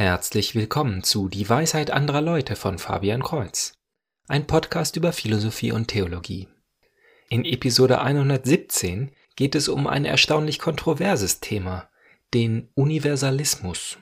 [0.00, 3.74] Herzlich willkommen zu Die Weisheit anderer Leute von Fabian Kreuz,
[4.28, 6.48] ein Podcast über Philosophie und Theologie.
[7.28, 11.90] In Episode 117 geht es um ein erstaunlich kontroverses Thema,
[12.32, 13.98] den Universalismus.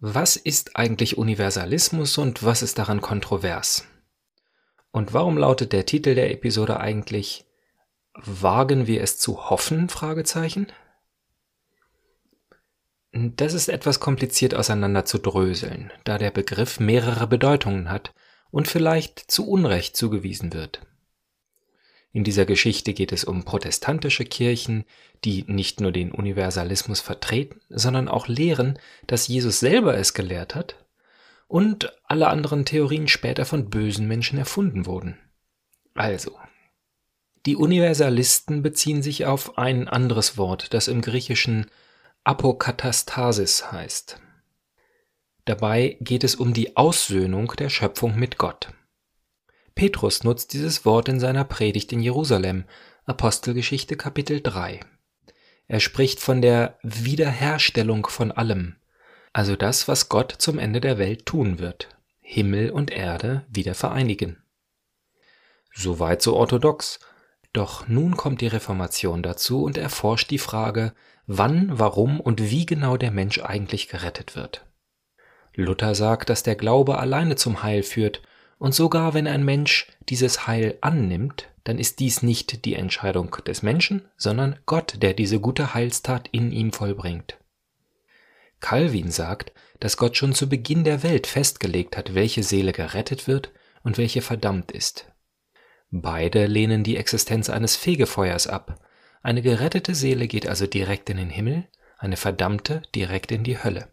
[0.00, 3.86] Was ist eigentlich Universalismus und was ist daran kontrovers?
[4.96, 7.44] Und warum lautet der Titel der Episode eigentlich
[8.14, 9.90] Wagen wir es zu hoffen?
[9.90, 10.68] Fragezeichen?
[13.12, 18.14] Das ist etwas kompliziert auseinander zu dröseln, da der Begriff mehrere Bedeutungen hat
[18.50, 20.80] und vielleicht zu Unrecht zugewiesen wird.
[22.12, 24.86] In dieser Geschichte geht es um protestantische Kirchen,
[25.26, 30.85] die nicht nur den Universalismus vertreten, sondern auch lehren, dass Jesus selber es gelehrt hat
[31.48, 35.18] und alle anderen Theorien später von bösen Menschen erfunden wurden.
[35.94, 36.36] Also,
[37.46, 41.66] die Universalisten beziehen sich auf ein anderes Wort, das im Griechischen
[42.24, 44.20] Apokatastasis heißt.
[45.44, 48.72] Dabei geht es um die Aussöhnung der Schöpfung mit Gott.
[49.76, 52.64] Petrus nutzt dieses Wort in seiner Predigt in Jerusalem,
[53.04, 54.80] Apostelgeschichte Kapitel 3.
[55.68, 58.76] Er spricht von der Wiederherstellung von allem,
[59.36, 64.42] also das, was Gott zum Ende der Welt tun wird, Himmel und Erde wieder vereinigen.
[65.74, 67.00] Soweit so orthodox,
[67.52, 70.94] doch nun kommt die Reformation dazu und erforscht die Frage,
[71.26, 74.64] wann, warum und wie genau der Mensch eigentlich gerettet wird.
[75.52, 78.22] Luther sagt, dass der Glaube alleine zum Heil führt,
[78.58, 83.62] und sogar wenn ein Mensch dieses Heil annimmt, dann ist dies nicht die Entscheidung des
[83.62, 87.36] Menschen, sondern Gott, der diese gute Heilstat in ihm vollbringt.
[88.60, 93.52] Calvin sagt, dass Gott schon zu Beginn der Welt festgelegt hat, welche Seele gerettet wird
[93.82, 95.12] und welche verdammt ist.
[95.90, 98.84] Beide lehnen die Existenz eines Fegefeuers ab.
[99.22, 101.68] Eine gerettete Seele geht also direkt in den Himmel,
[101.98, 103.92] eine verdammte direkt in die Hölle.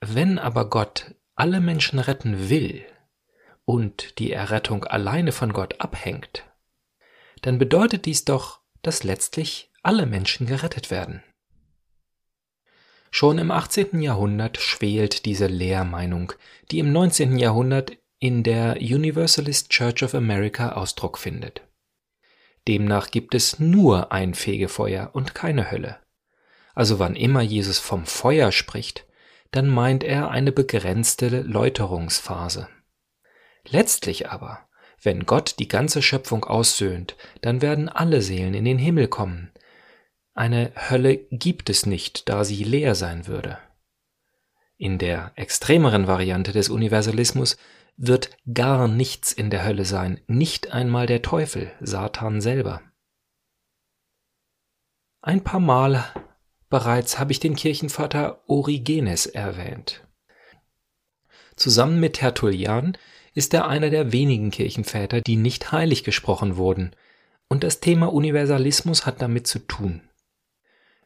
[0.00, 2.84] Wenn aber Gott alle Menschen retten will
[3.64, 6.44] und die Errettung alleine von Gott abhängt,
[7.42, 11.22] dann bedeutet dies doch, dass letztlich alle Menschen gerettet werden.
[13.10, 14.00] Schon im 18.
[14.00, 16.32] Jahrhundert schwelt diese Lehrmeinung,
[16.70, 17.38] die im 19.
[17.38, 21.62] Jahrhundert in der Universalist Church of America Ausdruck findet.
[22.68, 25.98] Demnach gibt es nur ein Fegefeuer und keine Hölle.
[26.74, 29.06] Also wann immer Jesus vom Feuer spricht,
[29.50, 32.68] dann meint er eine begrenzte Läuterungsphase.
[33.68, 34.68] Letztlich aber,
[35.02, 39.50] wenn Gott die ganze Schöpfung aussöhnt, dann werden alle Seelen in den Himmel kommen,
[40.34, 43.58] eine Hölle gibt es nicht, da sie leer sein würde.
[44.76, 47.56] In der extremeren Variante des Universalismus
[47.96, 52.80] wird gar nichts in der Hölle sein, nicht einmal der Teufel, Satan selber.
[55.20, 56.04] Ein paar Mal
[56.70, 60.06] bereits habe ich den Kirchenvater Origenes erwähnt.
[61.56, 62.96] Zusammen mit Tertullian
[63.34, 66.96] ist er einer der wenigen Kirchenväter, die nicht heilig gesprochen wurden,
[67.48, 70.00] und das Thema Universalismus hat damit zu tun.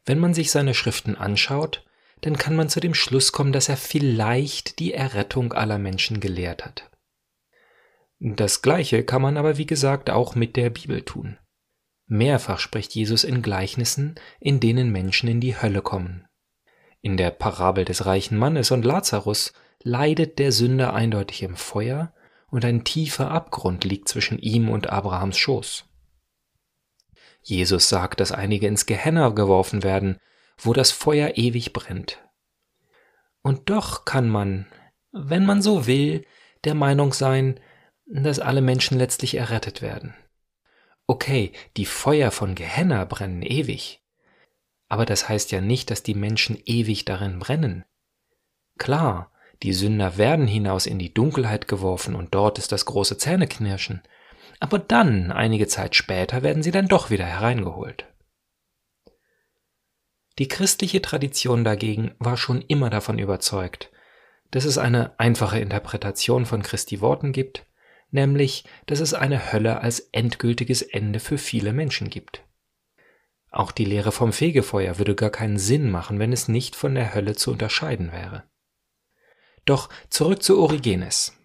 [0.05, 1.85] Wenn man sich seine Schriften anschaut,
[2.21, 6.65] dann kann man zu dem Schluss kommen, dass er vielleicht die Errettung aller Menschen gelehrt
[6.65, 6.91] hat.
[8.19, 11.39] Das gleiche kann man aber wie gesagt auch mit der Bibel tun.
[12.07, 16.27] Mehrfach spricht Jesus in Gleichnissen, in denen Menschen in die Hölle kommen.
[17.01, 22.15] In der Parabel des reichen Mannes und Lazarus leidet der Sünder eindeutig im Feuer
[22.51, 25.85] und ein tiefer Abgrund liegt zwischen ihm und Abrahams Schoß.
[27.47, 30.19] Jesus sagt, dass einige ins Gehenna geworfen werden,
[30.57, 32.19] wo das Feuer ewig brennt.
[33.43, 34.67] Und doch kann man,
[35.13, 36.25] wenn man so will,
[36.65, 37.61] der Meinung sein,
[38.07, 40.15] dass alle Menschen letztlich errettet werden.
[41.07, 44.03] Okay, die Feuer von Gehenna brennen ewig.
[44.89, 47.85] Aber das heißt ja nicht, dass die Menschen ewig darin brennen.
[48.79, 49.31] Klar,
[49.63, 54.03] die Sünder werden hinaus in die Dunkelheit geworfen und dort ist das große Zähneknirschen
[54.61, 58.07] aber dann, einige Zeit später, werden sie dann doch wieder hereingeholt.
[60.39, 63.91] Die christliche Tradition dagegen war schon immer davon überzeugt,
[64.51, 67.67] dass es eine einfache Interpretation von Christi Worten gibt,
[68.11, 72.45] nämlich, dass es eine Hölle als endgültiges Ende für viele Menschen gibt.
[73.51, 77.15] Auch die Lehre vom Fegefeuer würde gar keinen Sinn machen, wenn es nicht von der
[77.15, 78.43] Hölle zu unterscheiden wäre.
[79.65, 81.37] Doch zurück zu Origenes.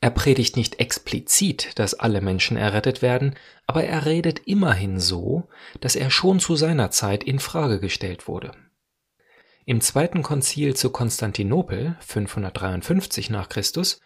[0.00, 3.36] Er predigt nicht explizit, dass alle Menschen errettet werden,
[3.66, 5.48] aber er redet immerhin so,
[5.80, 8.52] dass er schon zu seiner Zeit in Frage gestellt wurde.
[9.66, 14.00] Im zweiten Konzil zu Konstantinopel 553 nach Christus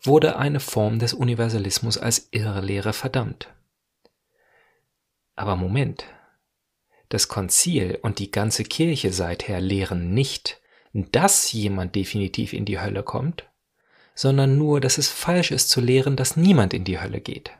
[0.00, 3.48] wurde eine Form des Universalismus als Irrlehre verdammt.
[5.36, 6.04] Aber Moment.
[7.08, 10.62] Das Konzil und die ganze Kirche seither lehren nicht,
[10.94, 13.44] dass jemand definitiv in die Hölle kommt,
[14.14, 17.52] sondern nur, dass es falsch ist zu lehren, dass niemand in die Hölle geht.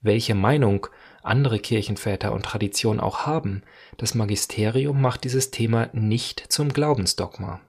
[0.00, 0.88] Welche Meinung
[1.22, 3.62] andere Kirchenväter und Traditionen auch haben,
[3.96, 7.60] das Magisterium macht dieses Thema nicht zum Glaubensdogma.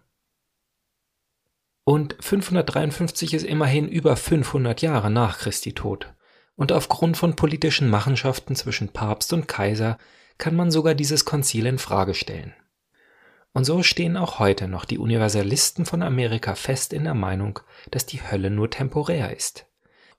[1.85, 6.13] Und 553 ist immerhin über 500 Jahre nach Christi Tod,
[6.55, 9.97] und aufgrund von politischen Machenschaften zwischen Papst und Kaiser
[10.37, 12.53] kann man sogar dieses Konzil in Frage stellen.
[13.53, 17.59] Und so stehen auch heute noch die Universalisten von Amerika fest in der Meinung,
[17.91, 19.67] dass die Hölle nur temporär ist.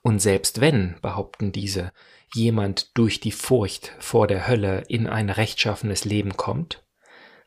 [0.02, 1.92] Und selbst wenn, behaupten diese,
[2.32, 6.84] jemand durch die Furcht vor der Hölle in ein rechtschaffenes Leben kommt,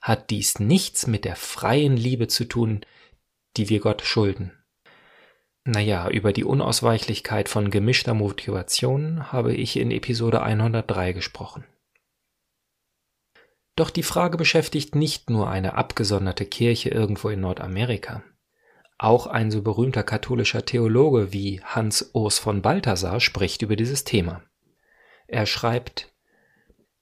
[0.02, 2.82] hat dies nichts mit der freien Liebe zu tun,
[3.56, 4.52] die wir Gott schulden.
[5.64, 11.66] Naja, über die Unausweichlichkeit von gemischter Motivation habe ich in Episode 103 gesprochen.
[13.78, 18.24] Doch die Frage beschäftigt nicht nur eine abgesonderte Kirche irgendwo in Nordamerika.
[18.98, 24.42] Auch ein so berühmter katholischer Theologe wie Hans Urs von Balthasar spricht über dieses Thema.
[25.28, 26.12] Er schreibt,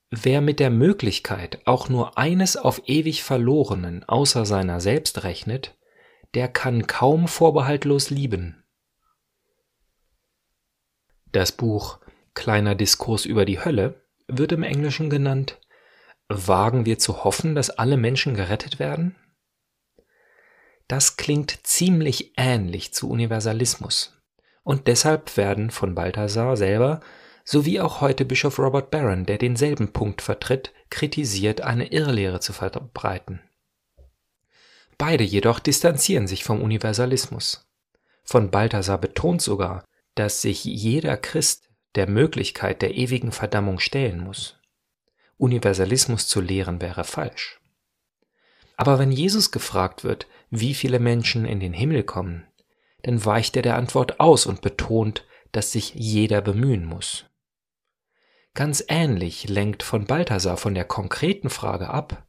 [0.09, 5.77] Wer mit der Möglichkeit auch nur eines auf ewig Verlorenen außer seiner selbst rechnet,
[6.33, 8.65] der kann kaum vorbehaltlos lieben.
[11.31, 11.99] Das Buch
[12.33, 15.57] Kleiner Diskurs über die Hölle wird im Englischen genannt
[16.27, 19.15] Wagen wir zu hoffen, dass alle Menschen gerettet werden?
[20.87, 24.19] Das klingt ziemlich ähnlich zu Universalismus.
[24.63, 27.01] Und deshalb werden von Balthasar selber
[27.43, 33.41] sowie auch heute Bischof Robert Barron, der denselben Punkt vertritt, kritisiert, eine Irrlehre zu verbreiten.
[34.97, 37.69] Beide jedoch distanzieren sich vom Universalismus.
[38.23, 39.85] Von Balthasar betont sogar,
[40.15, 44.57] dass sich jeder Christ der Möglichkeit der ewigen Verdammung stellen muss.
[45.37, 47.59] Universalismus zu lehren wäre falsch.
[48.77, 52.45] Aber wenn Jesus gefragt wird, wie viele Menschen in den Himmel kommen,
[53.03, 57.25] dann weicht er der Antwort aus und betont, dass sich jeder bemühen muss.
[58.53, 62.25] Ganz ähnlich lenkt von Balthasar von der konkreten Frage ab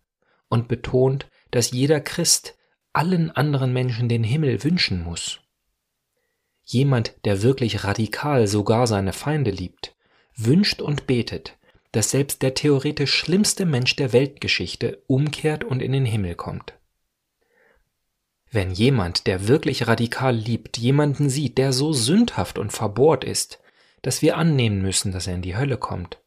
[0.48, 2.56] und betont, dass jeder Christ
[2.92, 5.40] allen anderen Menschen den Himmel wünschen muss.
[6.62, 9.94] Jemand, der wirklich radikal sogar seine Feinde liebt,
[10.34, 11.56] wünscht und betet,
[11.96, 16.74] dass selbst der theoretisch schlimmste Mensch der Weltgeschichte umkehrt und in den Himmel kommt.
[18.50, 23.60] Wenn jemand, der wirklich radikal liebt, jemanden sieht, der so sündhaft und verbohrt ist,
[24.02, 26.20] dass wir annehmen müssen, dass er in die Hölle kommt,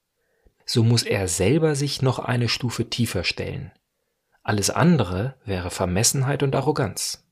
[0.65, 3.71] so muss er selber sich noch eine Stufe tiefer stellen.
[4.41, 7.29] Alles andere wäre Vermessenheit und Arroganz.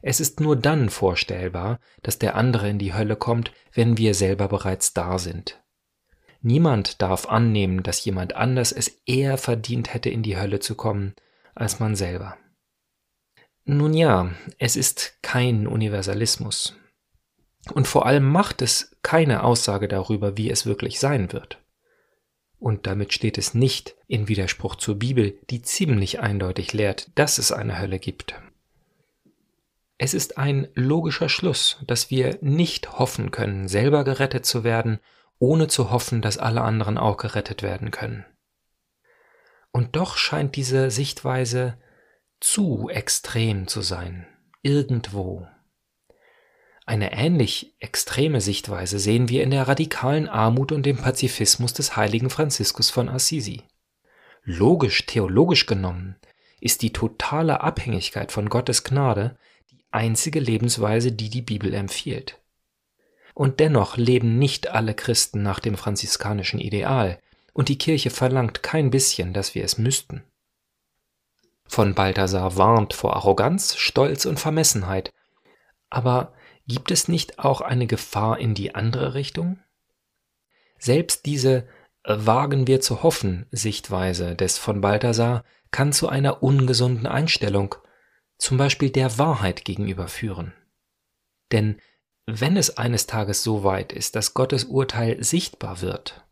[0.00, 4.46] Es ist nur dann vorstellbar, dass der andere in die Hölle kommt, wenn wir selber
[4.46, 5.60] bereits da sind.
[6.42, 11.14] Niemand darf annehmen, dass jemand anders es eher verdient hätte, in die Hölle zu kommen,
[11.54, 12.36] als man selber.
[13.64, 16.76] Nun ja, es ist kein Universalismus.
[17.74, 21.58] Und vor allem macht es keine Aussage darüber, wie es wirklich sein wird.
[22.58, 27.52] Und damit steht es nicht in Widerspruch zur Bibel, die ziemlich eindeutig lehrt, dass es
[27.52, 28.34] eine Hölle gibt.
[29.98, 35.00] Es ist ein logischer Schluss, dass wir nicht hoffen können, selber gerettet zu werden
[35.40, 38.24] ohne zu hoffen, dass alle anderen auch gerettet werden können.
[39.72, 41.78] Und doch scheint diese Sichtweise
[42.40, 44.26] zu extrem zu sein,
[44.62, 45.48] irgendwo.
[46.86, 52.30] Eine ähnlich extreme Sichtweise sehen wir in der radikalen Armut und dem Pazifismus des heiligen
[52.30, 53.62] Franziskus von Assisi.
[54.42, 56.16] Logisch, theologisch genommen,
[56.60, 59.38] ist die totale Abhängigkeit von Gottes Gnade
[59.70, 62.39] die einzige Lebensweise, die die Bibel empfiehlt.
[63.34, 67.18] Und dennoch leben nicht alle Christen nach dem franziskanischen Ideal,
[67.52, 70.22] und die Kirche verlangt kein bisschen, dass wir es müssten.
[71.66, 75.12] Von Balthasar warnt vor Arroganz, Stolz und Vermessenheit.
[75.88, 76.32] Aber
[76.66, 79.60] gibt es nicht auch eine Gefahr in die andere Richtung?
[80.78, 81.68] Selbst diese
[82.02, 87.74] Wagen wir zu hoffen Sichtweise des von Balthasar kann zu einer ungesunden Einstellung,
[88.38, 90.54] zum Beispiel der Wahrheit gegenüber führen.
[91.52, 91.80] Denn
[92.38, 96.24] wenn es eines Tages so weit ist, dass Gottes Urteil sichtbar wird,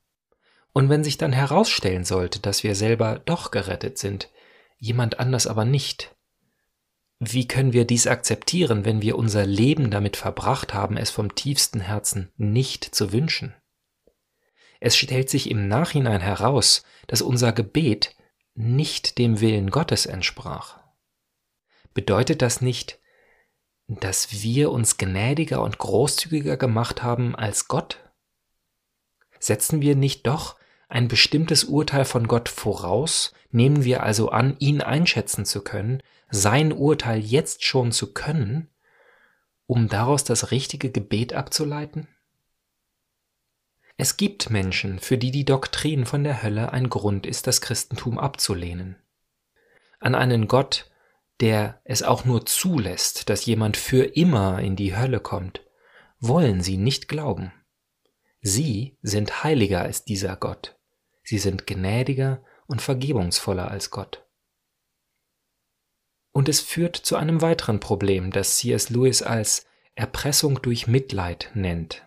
[0.72, 4.30] und wenn sich dann herausstellen sollte, dass wir selber doch gerettet sind,
[4.78, 6.14] jemand anders aber nicht,
[7.18, 11.80] wie können wir dies akzeptieren, wenn wir unser Leben damit verbracht haben, es vom tiefsten
[11.80, 13.54] Herzen nicht zu wünschen?
[14.78, 18.14] Es stellt sich im Nachhinein heraus, dass unser Gebet
[18.54, 20.78] nicht dem Willen Gottes entsprach.
[21.92, 23.00] Bedeutet das nicht,
[23.88, 27.99] dass wir uns gnädiger und großzügiger gemacht haben als Gott?
[29.40, 30.57] Setzen wir nicht doch
[30.88, 36.73] ein bestimmtes Urteil von Gott voraus, nehmen wir also an, ihn einschätzen zu können, sein
[36.73, 38.68] Urteil jetzt schon zu können,
[39.66, 42.09] um daraus das richtige Gebet abzuleiten?
[43.97, 48.18] Es gibt Menschen, für die die Doktrin von der Hölle ein Grund ist, das Christentum
[48.18, 48.97] abzulehnen.
[49.99, 50.88] An einen Gott,
[51.40, 55.62] der es auch nur zulässt, dass jemand für immer in die Hölle kommt,
[56.21, 57.52] wollen sie nicht glauben.
[58.40, 60.76] Sie sind heiliger als dieser Gott.
[61.23, 64.25] Sie sind gnädiger und vergebungsvoller als Gott.
[66.33, 68.90] Und es führt zu einem weiteren Problem, das C.S.
[68.90, 72.04] Lewis als Erpressung durch Mitleid nennt.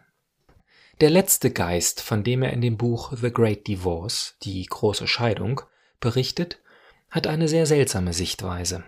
[1.02, 5.62] Der letzte Geist, von dem er in dem Buch The Great Divorce, die große Scheidung,
[6.00, 6.62] berichtet,
[7.10, 8.84] hat eine sehr seltsame Sichtweise.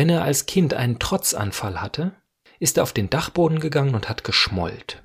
[0.00, 2.16] Wenn er als Kind einen Trotzanfall hatte,
[2.58, 5.02] ist er auf den Dachboden gegangen und hat geschmollt.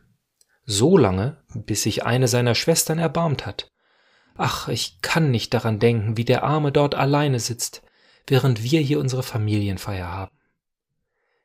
[0.64, 3.74] So lange, bis sich eine seiner Schwestern erbarmt hat.
[4.38, 7.82] Ach, ich kann nicht daran denken, wie der Arme dort alleine sitzt,
[8.26, 10.38] während wir hier unsere Familienfeier haben.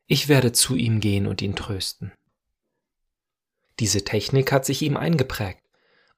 [0.07, 2.12] Ich werde zu ihm gehen und ihn trösten.
[3.80, 5.64] Diese Technik hat sich ihm eingeprägt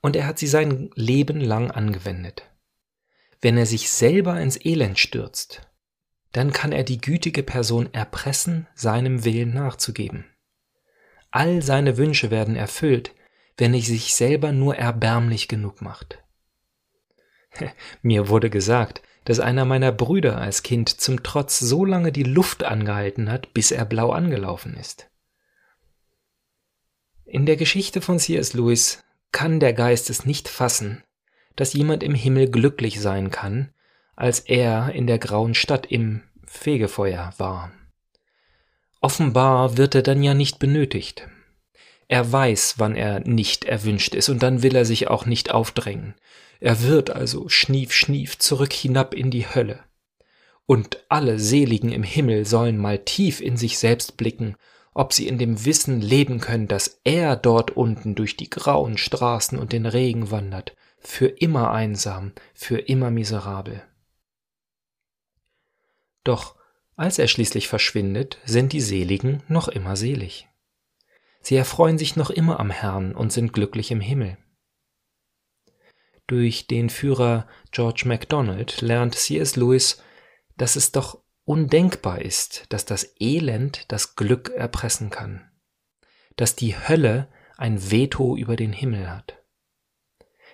[0.02, 2.42] und er hat sie sein Leben lang angewendet.
[3.40, 5.71] Wenn er sich selber ins Elend stürzt,
[6.32, 10.24] dann kann er die gütige Person erpressen, seinem Willen nachzugeben.
[11.30, 13.14] All seine Wünsche werden erfüllt,
[13.56, 16.22] wenn er sich selber nur erbärmlich genug macht.
[18.02, 22.64] Mir wurde gesagt, dass einer meiner Brüder als Kind zum Trotz so lange die Luft
[22.64, 25.08] angehalten hat, bis er blau angelaufen ist.
[27.24, 28.52] In der Geschichte von C.S.
[28.52, 31.02] Lewis kann der Geist es nicht fassen,
[31.56, 33.72] dass jemand im Himmel glücklich sein kann,
[34.16, 37.72] als er in der grauen Stadt im Fegefeuer war.
[39.00, 41.28] Offenbar wird er dann ja nicht benötigt.
[42.08, 46.14] Er weiß, wann er nicht erwünscht ist, und dann will er sich auch nicht aufdrängen.
[46.60, 49.80] Er wird also schnief, schnief zurück hinab in die Hölle.
[50.66, 54.56] Und alle Seligen im Himmel sollen mal tief in sich selbst blicken,
[54.94, 59.58] ob sie in dem Wissen leben können, dass er dort unten durch die grauen Straßen
[59.58, 63.82] und den Regen wandert, für immer einsam, für immer miserabel.
[66.24, 66.56] Doch
[66.96, 70.48] als er schließlich verschwindet, sind die Seligen noch immer selig.
[71.40, 74.38] Sie erfreuen sich noch immer am Herrn und sind glücklich im Himmel.
[76.26, 79.56] Durch den Führer George MacDonald lernt C.S.
[79.56, 80.02] Lewis,
[80.56, 85.50] dass es doch undenkbar ist, dass das Elend das Glück erpressen kann,
[86.36, 89.42] dass die Hölle ein Veto über den Himmel hat.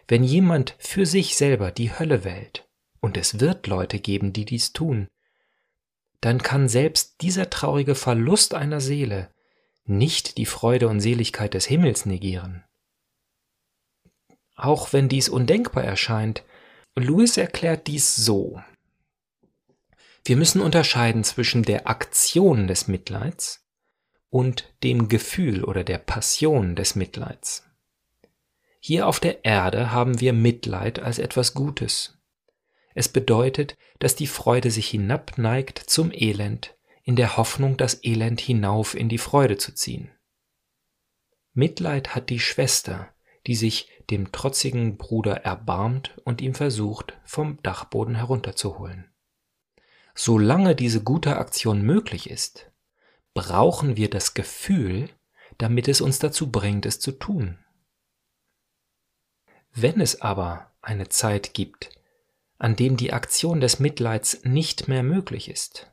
[0.06, 2.66] Wenn jemand für sich selber die Hölle wählt,
[3.00, 5.06] und es wird Leute geben, die dies tun,
[6.20, 9.30] dann kann selbst dieser traurige Verlust einer Seele
[9.84, 12.64] nicht die Freude und Seligkeit des Himmels negieren.
[14.54, 16.44] Auch wenn dies undenkbar erscheint,
[16.96, 18.60] Lewis erklärt dies so.
[20.24, 23.64] Wir müssen unterscheiden zwischen der Aktion des Mitleids
[24.28, 27.64] und dem Gefühl oder der Passion des Mitleids.
[28.80, 32.17] Hier auf der Erde haben wir Mitleid als etwas Gutes.
[32.98, 38.96] Es bedeutet, dass die Freude sich hinabneigt zum Elend, in der Hoffnung, das Elend hinauf
[38.96, 40.10] in die Freude zu ziehen.
[41.52, 43.14] Mitleid hat die Schwester,
[43.46, 49.14] die sich dem trotzigen Bruder erbarmt und ihm versucht, vom Dachboden herunterzuholen.
[50.16, 52.72] Solange diese gute Aktion möglich ist,
[53.32, 55.08] brauchen wir das Gefühl,
[55.58, 57.64] damit es uns dazu bringt, es zu tun.
[59.70, 61.96] Wenn es aber eine Zeit gibt,
[62.58, 65.90] an dem die Aktion des Mitleids nicht mehr möglich ist,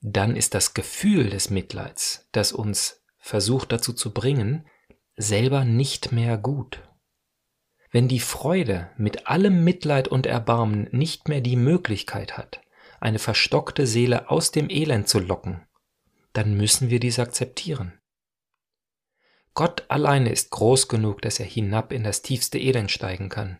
[0.00, 4.66] dann ist das Gefühl des Mitleids, das uns versucht dazu zu bringen,
[5.16, 6.82] selber nicht mehr gut.
[7.90, 12.60] Wenn die Freude mit allem Mitleid und Erbarmen nicht mehr die Möglichkeit hat,
[13.00, 15.66] eine verstockte Seele aus dem Elend zu locken,
[16.32, 17.98] dann müssen wir dies akzeptieren.
[19.54, 23.58] Gott alleine ist groß genug, dass er hinab in das tiefste Elend steigen kann.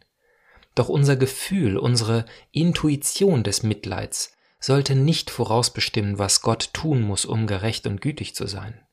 [0.76, 7.46] Doch unser Gefühl, unsere Intuition des Mitleids sollte nicht vorausbestimmen, was Gott tun muss, um
[7.46, 8.86] gerecht und gütig zu sein.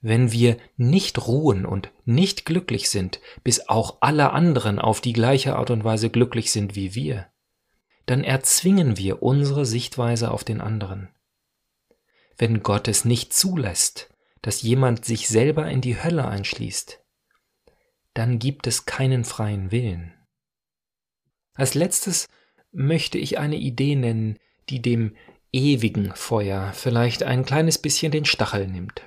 [0.00, 5.56] Wenn wir nicht ruhen und nicht glücklich sind, bis auch alle anderen auf die gleiche
[5.56, 7.26] Art und Weise glücklich sind wie wir,
[8.04, 11.08] dann erzwingen wir unsere Sichtweise auf den anderen.
[12.36, 17.02] Wenn Gott es nicht zulässt, dass jemand sich selber in die Hölle einschließt,
[18.12, 20.17] dann gibt es keinen freien Willen.
[21.58, 22.28] Als letztes
[22.70, 24.38] möchte ich eine Idee nennen,
[24.68, 25.16] die dem
[25.52, 29.02] ewigen Feuer vielleicht ein kleines bisschen den Stachel nimmt.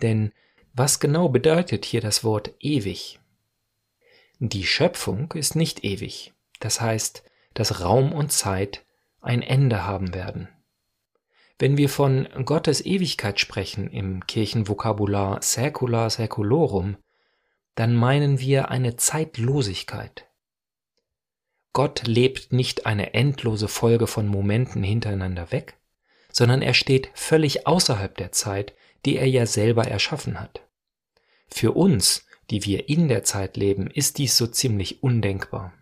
[0.00, 0.32] Denn
[0.74, 3.18] was genau bedeutet hier das Wort ewig?
[4.38, 8.84] Die Schöpfung ist nicht ewig, das heißt, dass Raum und Zeit
[9.20, 10.48] ein Ende haben werden.
[11.58, 16.96] Wenn wir von Gottes Ewigkeit sprechen im Kirchenvokabular Saecula Saeculorum,
[17.74, 20.26] dann meinen wir eine Zeitlosigkeit.
[21.76, 25.76] Gott lebt nicht eine endlose Folge von Momenten hintereinander weg,
[26.32, 28.72] sondern er steht völlig außerhalb der Zeit,
[29.04, 30.62] die er ja selber erschaffen hat.
[31.48, 35.74] Für uns, die wir in der Zeit leben, ist dies so ziemlich undenkbar.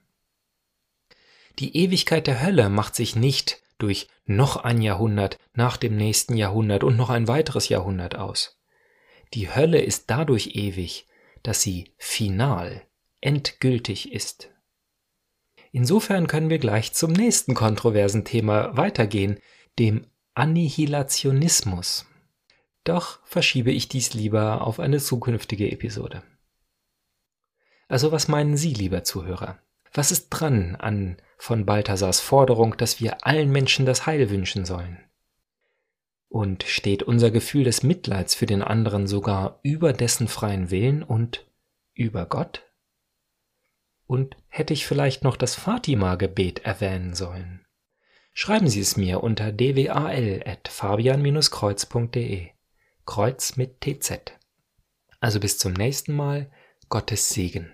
[1.60, 6.82] Die Ewigkeit der Hölle macht sich nicht durch noch ein Jahrhundert nach dem nächsten Jahrhundert
[6.82, 8.58] und noch ein weiteres Jahrhundert aus.
[9.32, 11.06] Die Hölle ist dadurch ewig,
[11.44, 12.82] dass sie final,
[13.20, 14.50] endgültig ist.
[15.74, 19.40] Insofern können wir gleich zum nächsten kontroversen Thema weitergehen,
[19.80, 22.06] dem Annihilationismus.
[22.84, 26.22] Doch verschiebe ich dies lieber auf eine zukünftige Episode.
[27.88, 29.58] Also was meinen Sie, lieber Zuhörer?
[29.92, 35.00] Was ist dran an von Balthasars Forderung, dass wir allen Menschen das Heil wünschen sollen?
[36.28, 41.44] Und steht unser Gefühl des Mitleids für den anderen sogar über dessen freien Willen und
[41.94, 42.62] über Gott?
[44.14, 47.66] Und hätte ich vielleicht noch das Fatima-Gebet erwähnen sollen?
[48.32, 52.50] Schreiben Sie es mir unter dwal.fabian-kreuz.de.
[53.06, 54.38] Kreuz mit TZ.
[55.18, 56.48] Also bis zum nächsten Mal.
[56.88, 57.72] Gottes Segen.